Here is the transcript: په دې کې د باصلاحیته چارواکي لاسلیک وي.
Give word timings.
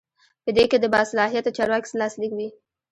په 0.43 0.49
دې 0.55 0.63
کې 0.71 0.77
د 0.79 0.85
باصلاحیته 0.93 1.55
چارواکي 1.57 1.93
لاسلیک 2.01 2.31
وي. 2.35 2.49